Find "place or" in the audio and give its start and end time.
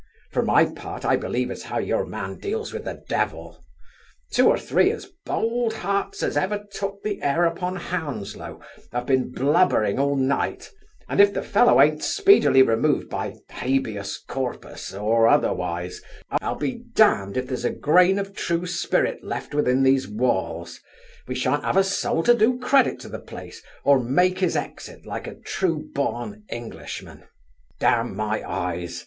23.19-23.99